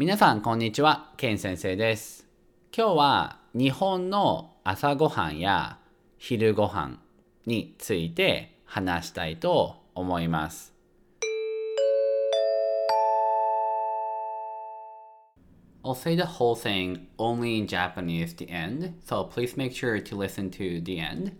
[0.00, 1.12] 皆さん、こんにちは。
[1.18, 2.26] ケン先生です。
[2.74, 5.78] 今日は日本の朝ごはんや
[6.16, 7.00] 昼ごはん
[7.44, 10.72] について話したいと思います。
[15.84, 20.48] I'll say the whole thing only in Japanese the end, so please make sure to listen
[20.48, 21.32] to the end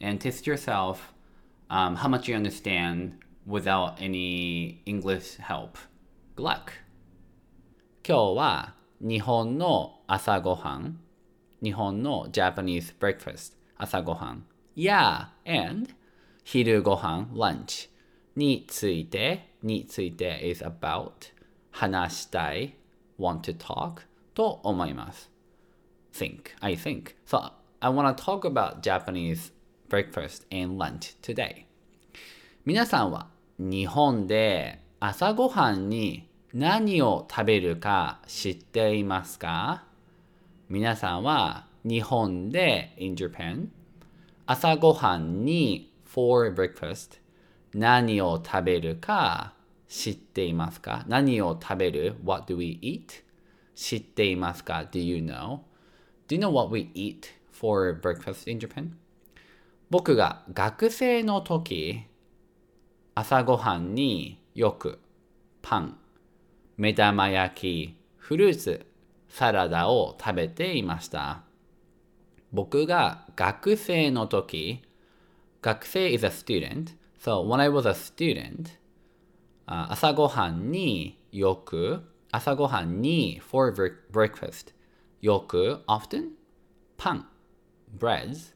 [0.00, 1.14] and test yourself
[1.70, 3.12] um, how much you understand
[3.46, 5.78] without any English help.
[6.34, 6.72] Good luck!
[8.08, 10.98] 今日は日本の朝ごはん、
[11.62, 15.90] 日本の Japanese breakfast 朝ごはんや and
[16.42, 17.90] 昼ごはん lunch
[18.34, 21.10] についてについて is about
[21.70, 22.76] 話したい
[23.20, 25.30] want to talk と思います。
[26.14, 27.14] think, I think.
[27.26, 29.52] So I want to talk about Japanese
[29.90, 31.66] breakfast and lunch today.
[32.64, 39.84] 皆さんは日本で朝ごはんに何を食べるか知っていますか
[40.70, 43.68] 皆さんは日本で in Japan
[44.46, 47.18] 朝ごはんに for breakfast
[47.74, 49.52] 何を食べるか
[49.88, 53.22] 知っていますか何を食べる ?What do we eat?
[53.74, 55.60] 知っていますか ?Do you know?
[56.28, 58.92] Do you know what we eat for breakfast in Japan?
[59.90, 62.04] 僕が学生の時
[63.14, 64.98] 朝ごはんによく
[65.60, 65.98] パン、
[66.78, 68.86] 目玉焼き、フルーツ、
[69.28, 71.42] サラダを食べていました。
[72.52, 74.82] 僕が学生の時、
[75.60, 76.96] 学生 is a student.
[77.20, 78.78] So when I was a student,
[79.66, 83.74] 朝ごはんによく、朝ごはんに for
[84.12, 84.72] breakfast
[85.20, 86.28] よく often
[86.96, 87.26] パン
[87.98, 88.54] breads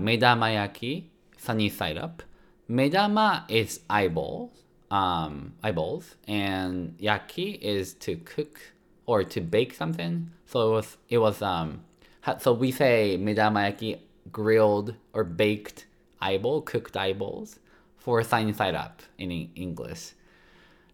[0.00, 2.24] 目玉焼き sunny side up
[2.66, 8.59] 目玉 is eyeballs um, eyeballs and yaki is to cook
[9.05, 11.81] or to bake something so it was it was um
[12.21, 13.97] ha- so we say 目玉焼き
[14.31, 15.85] grilled or baked
[16.19, 17.59] eyeball cooked eyeballs
[17.97, 20.13] for sunny side up in E- English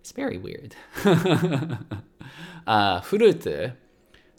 [0.01, 0.73] It's very weird.
[2.65, 3.73] あフルーツ、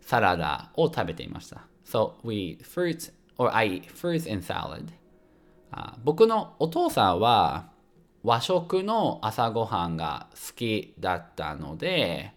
[0.01, 1.63] サラダを食べていました。
[1.85, 4.89] So we fruits or I eat fruits and salad.
[5.71, 7.71] あ僕のお父さんは
[8.24, 12.34] 和食の朝ごはんが好きだったので、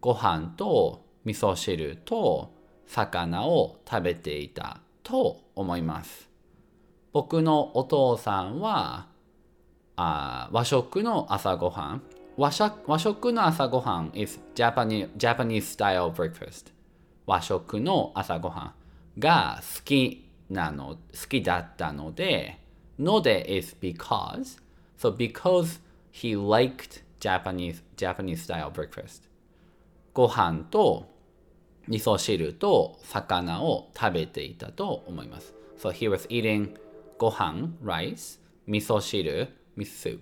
[0.00, 2.52] ご飯と味噌汁と
[2.86, 6.30] 魚を食べていたと思います。
[7.12, 9.08] 僕のお父さんは
[9.96, 12.02] あ和食の朝ごはん
[12.36, 16.72] 和食和食の朝ごはん is Japanese, Japanese style breakfast
[17.26, 18.74] 和食の朝ごはん
[19.18, 22.60] が好きなの好きだったので
[22.98, 24.60] ので is because
[25.00, 25.78] so because
[26.10, 29.22] he liked Japanese Japanese style breakfast
[30.12, 31.08] ご飯と
[31.88, 35.54] 味噌汁と魚を食べていたと思います。
[35.78, 36.76] So he was eating
[37.16, 40.20] ご飯 rice 味噌汁 meat soup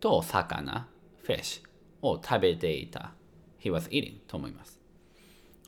[0.00, 0.86] と魚
[1.26, 1.62] fish
[2.02, 3.14] を食べていた。
[3.60, 4.78] He was eating と思います。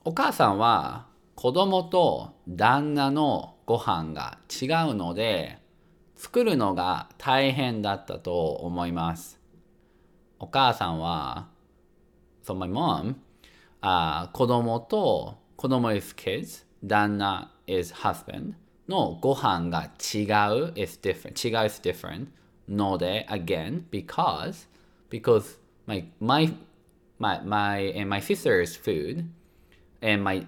[0.05, 5.64] お母さんは子供と旦那のご飯が違うので
[6.25, 9.39] 作るのが大変だったと思います。
[10.39, 11.49] お母さんは
[12.43, 13.17] So my mom
[13.83, 18.55] あ子供と子供 is kids 旦那 is husband
[18.89, 20.25] のご飯が違
[20.59, 22.29] う is different 違う is different
[22.71, 24.67] ので again because
[25.11, 26.51] because my my
[27.19, 29.27] my my and my sister's food
[30.01, 30.47] and my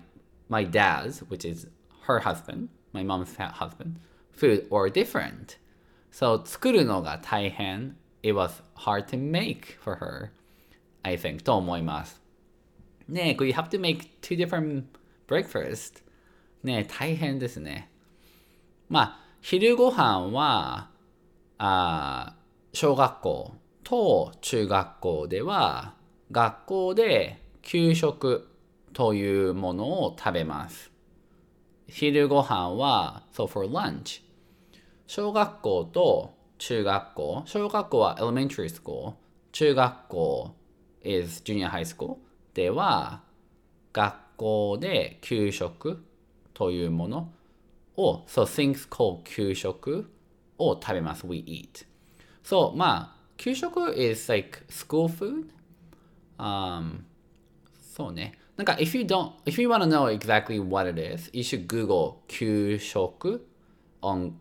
[0.49, 1.69] my dad's which is
[2.07, 4.01] her husband my mom's husband
[4.33, 5.59] food are different
[6.19, 10.31] so 作るのが大変 it was hard to make for her
[11.03, 12.23] I think と思います
[13.07, 14.85] ねえ、これ you have to make two different
[15.29, 16.03] breakfast
[16.63, 17.91] ねえ、大変ですね
[18.89, 20.89] まあ昼ご飯は
[21.59, 22.35] あ
[22.73, 23.55] 小学校
[23.85, 25.97] と中学校では
[26.33, 28.49] 学校で給食
[28.95, 30.91] というものを食べます。
[31.89, 34.26] 昼ご飯は so for lunch
[35.07, 39.15] 小学校と中学校小学校は elementary school
[39.53, 40.55] 中学校
[41.03, 42.17] is junior high school
[42.55, 43.23] では
[43.93, 46.05] 学校で給食
[46.55, 47.33] というもの
[47.97, 50.11] を so things called 給食
[50.59, 51.27] を食べます。
[51.27, 51.87] We eat.
[52.45, 55.49] So, まあ、給食 is like school food.
[56.39, 57.05] Um,
[57.81, 58.33] そうね。
[58.57, 63.47] なんか、if you don't, if you want to know exactly what it is, you should Google 給食
[64.01, 64.33] on,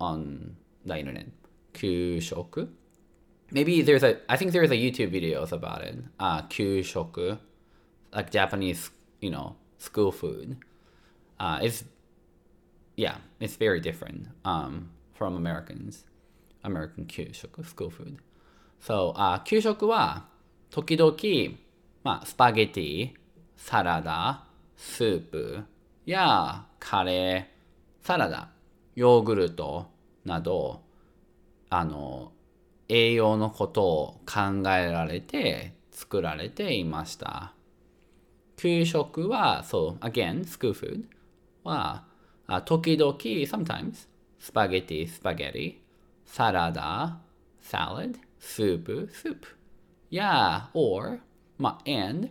[0.00, 0.56] on
[0.86, 1.26] the internet.
[1.72, 2.68] 給食
[3.52, 6.02] Maybe there's a, I think there's a YouTube videos about it.
[6.18, 7.38] あ、給食
[8.12, 8.90] like Japanese,
[9.20, 10.56] you know, school food,
[11.38, 11.84] uh, is
[12.96, 16.04] yeah, it's very different um, from Americans,
[16.64, 18.16] American 給食 school food.
[18.80, 20.26] So, あ給食は
[20.70, 21.14] 時々、
[22.02, 23.14] まあ、スパゲティ、
[23.56, 24.44] サラダ、
[24.76, 25.64] スープ
[26.04, 28.50] やカレー、サラダ、
[28.95, 29.87] ヨーグルト
[30.25, 30.81] など、
[31.69, 32.31] あの、
[32.89, 37.53] 栄養のことを考えられて作られていました。
[38.57, 41.05] 給食は、そう、again, school food
[41.63, 42.05] は、
[42.47, 44.07] あ時々、sometimes,
[44.37, 45.75] スパゲティ、スパゲティ、
[46.25, 47.19] サラダ、
[47.63, 49.47] salad, スープ、スープ。
[50.11, 51.21] Yeah, or,
[51.57, 52.29] まあ、and,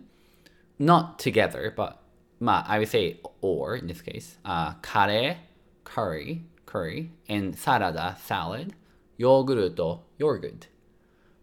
[0.79, 1.95] not together, but,
[2.39, 5.50] まあ、I would say or in this case, あカレー、
[5.84, 8.72] curry, curry, and サラダ、salad,
[9.18, 10.66] ヨーグルト、ヨーグルト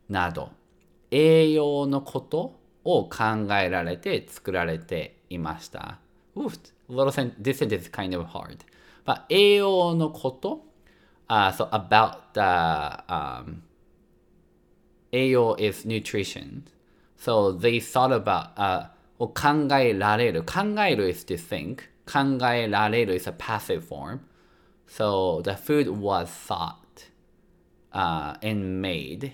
[0.10, 0.52] など、
[1.12, 6.00] 栄養のことを考えられて作られていました。
[6.36, 6.60] Oof,
[6.90, 8.58] a little sen- this sentence is kind of hard.
[9.06, 10.66] But 栄養のこと、
[11.28, 12.42] uh, so about the
[13.08, 13.62] um,
[15.12, 16.64] 栄養 is nutrition.
[17.18, 18.90] So they thought about、uh,
[19.20, 20.44] を考えられる。
[20.44, 21.78] 考える is to think.
[22.06, 24.20] 考えられる is a passive form.
[24.88, 27.06] So the food was thought
[27.92, 29.34] uh, and made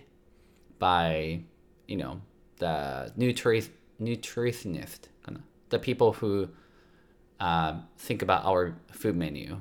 [0.77, 1.41] by,
[1.87, 2.21] you know,
[2.57, 3.69] the nutri-
[4.01, 5.09] nutritionist,
[5.69, 6.49] the people who
[7.39, 9.57] uh, think about our food menu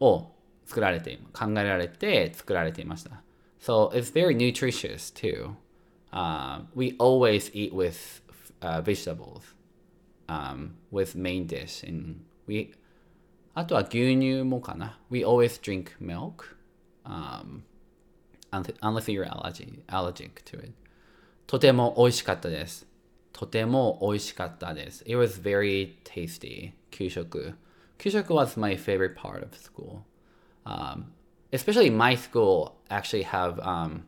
[0.00, 0.32] を
[0.66, 3.22] 作られて、考えられて作られていました。
[3.60, 5.56] So it's very nutritious too.
[6.12, 8.22] Um, we always eat with
[8.62, 9.42] uh, vegetables
[10.28, 11.82] um, with main dish.
[11.82, 12.72] And we,
[13.54, 14.98] あとは牛乳もかな。
[15.10, 16.56] We always drink milk.
[17.04, 17.62] Um,
[18.50, 20.72] unless you're allergic, allergic to it.
[21.46, 22.86] とても美味しかったです。
[23.32, 25.02] とても美味しかったです。
[25.04, 26.72] It was very tasty.
[26.90, 27.54] 給食。
[27.98, 30.02] 給食 was my favorite part of school.
[30.64, 31.12] Um,
[31.52, 34.04] especially my school actually have um,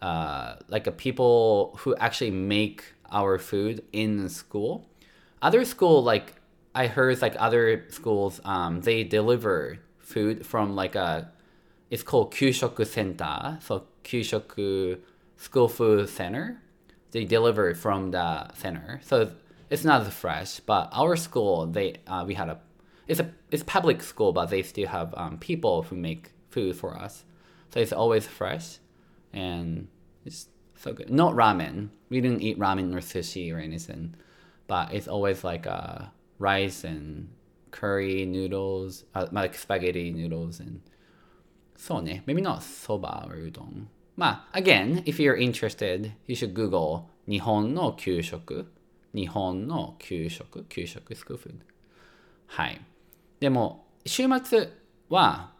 [0.00, 4.86] uh, like a people who actually make our food in school.
[5.42, 6.34] Other school like
[6.79, 11.29] I heard like other schools, um, they deliver food from like a,
[11.89, 14.97] it's called Kyushoku Center, so Kyushoku
[15.35, 16.61] School Food Center.
[17.11, 19.29] They deliver from the center, so
[19.69, 20.61] it's not as fresh.
[20.61, 22.59] But our school, they uh, we had a,
[23.09, 26.95] it's a it's public school, but they still have um, people who make food for
[26.95, 27.25] us,
[27.73, 28.77] so it's always fresh,
[29.33, 29.89] and
[30.23, 31.09] it's so good.
[31.09, 31.89] Not ramen.
[32.09, 34.15] We didn't eat ramen or sushi or anything,
[34.67, 37.27] but it's always like a rice and
[37.71, 40.79] curry noodles, uh, like spaghetti noodles and
[41.75, 42.23] そうね。
[42.25, 43.85] Maybe not soba or udon.
[44.17, 48.65] まあ、again, if you're interested, you should Google 日本の給食。
[49.13, 50.65] 日本の給食。
[50.65, 51.55] 給食 school food。
[52.47, 52.81] はい。
[53.39, 54.69] でも、週末
[55.09, 55.53] は、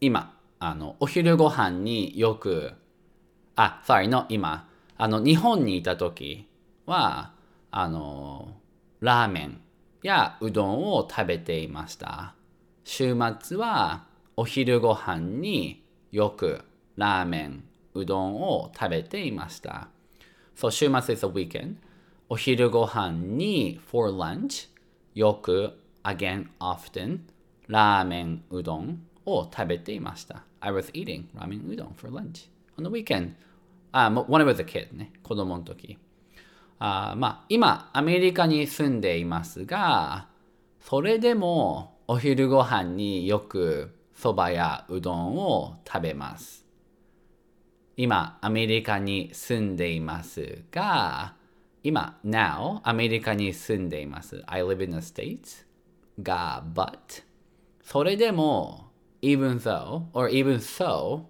[0.00, 2.72] 今、あの、お昼ご飯によく、
[3.54, 4.68] あ、sorry, の今、
[4.98, 6.46] あの、日本にいた時
[6.84, 7.32] は、
[7.70, 8.60] あの、
[9.00, 9.60] ラーメン
[10.06, 12.34] やうどんを食べていました。
[12.84, 14.06] 週末は、
[14.36, 16.62] お昼ご飯によく
[16.96, 19.88] ラーメン、うどんを食べていました。
[20.54, 21.74] そう、週末 is a weekend.
[22.28, 24.68] お昼ご飯に for lunch
[25.14, 27.20] よく again often
[27.66, 30.44] ラーメン、うどんを食べていました。
[30.60, 32.48] I was eating ラーメン、うどん for lunch
[32.78, 33.32] on the weekend.
[33.90, 35.10] あ、when I was a kid ね。
[35.24, 35.98] 子供の時。
[36.78, 40.28] あまあ、今、アメリカに住んでいますが、
[40.80, 46.66] それでもお昼ご飯によくそばやうどんを食べます。
[47.96, 51.34] 今、アメリカに住んでいますが、
[51.82, 54.42] 今、now、アメリカに住んでいます。
[54.46, 55.64] I live in the States
[56.22, 57.24] が、but
[57.82, 58.90] それでも、
[59.22, 61.22] even though, or even so,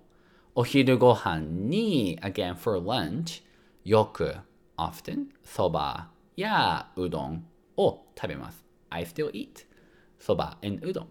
[0.57, 1.38] お昼ご飯
[1.69, 3.43] に、again for lunch,
[3.85, 4.35] よく、
[4.76, 8.64] often, そばやうどんを食べます。
[8.90, 9.66] I still eat
[10.18, 11.09] そば and うどん。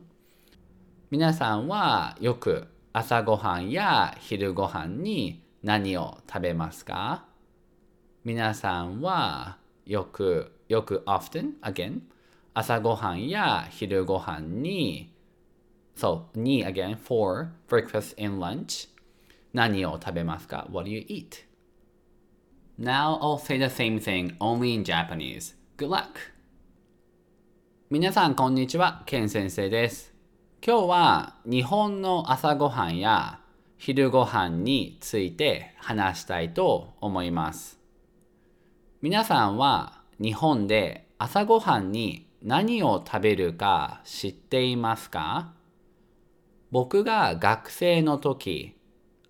[1.12, 7.26] 皆さんはよく朝ごはんや昼ごはんに何を食べますか？
[8.24, 12.02] 皆さんはよく、よく often, again,
[12.54, 15.14] 朝ごはんや昼ごはんに、
[15.96, 18.90] そう、に again, for breakfast and lunch,
[19.54, 21.46] 何を食べますか ?What do you eat?
[22.78, 25.56] Now I'll say the same thing only in Japanese.
[25.78, 26.34] Good luck!
[27.90, 30.14] 皆さんこんにちは、ケン先生です。
[30.62, 33.40] 今日は日本の朝ごはんや
[33.78, 37.80] 昼ごはんについて話したいと思います。
[39.02, 45.54] 皆さんは日本で朝ごはんに何を食べるか知っていますか？
[46.72, 48.76] 僕が学生の時、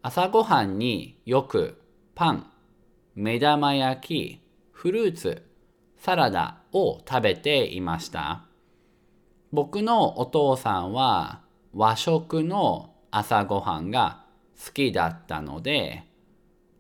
[0.02, 1.80] 朝ごはんによく
[2.16, 2.52] パン、
[3.18, 4.42] 目玉焼き、
[4.74, 5.42] フルーツ、
[5.96, 8.44] サラダを食べていました。
[9.54, 11.40] 僕のお父さんは
[11.74, 14.26] 和食の朝ごはんが
[14.62, 16.04] 好きだったので、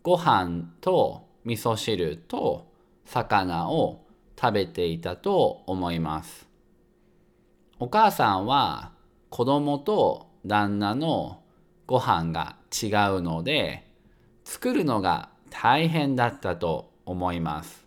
[0.03, 2.69] ご飯と味噌汁と
[3.05, 4.05] 魚を
[4.37, 6.49] 食べていたと思います。
[7.79, 8.91] お母さんは
[9.29, 11.43] 子供と旦那の
[11.87, 12.87] ご飯が違
[13.17, 13.87] うので
[14.43, 17.85] 作るのが大変だったと思います。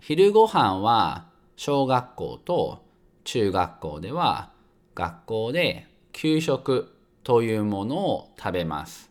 [0.00, 2.82] 昼ご飯は小学校と
[3.24, 4.52] 中学校では
[4.94, 9.10] 学校で給食というものを食べます。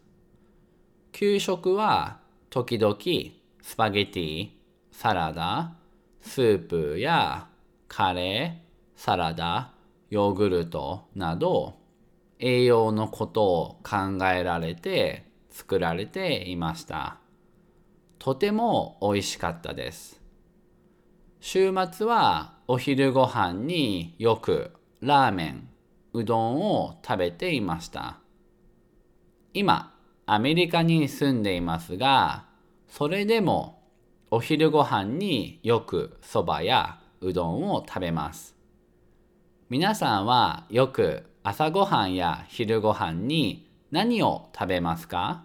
[1.12, 2.18] 給食は
[2.50, 2.98] 時々
[3.62, 4.50] スパゲティ、
[4.92, 5.76] サラダ、
[6.22, 7.48] スープや
[7.88, 9.72] カレー、サラダ、
[10.10, 11.76] ヨーグルトなど
[12.40, 17.18] 栄養のことを考えられて作られていました。
[18.18, 20.22] とても美味しかったです。
[21.40, 25.70] 週末はお昼ご飯によくラーメン、
[26.14, 28.20] うどんを食べていました。
[29.54, 29.94] 今、
[30.26, 32.46] アメリカに住んでいますが、
[32.88, 33.84] それでも
[34.30, 38.56] お昼ご飯によくそばやうどんを食べます。
[39.70, 45.44] 皆さんはよく朝ごはんや昼ごはんに何を食べますか？